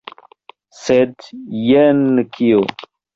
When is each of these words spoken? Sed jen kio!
Sed 0.77 1.13
jen 1.65 2.01
kio! 2.39 2.65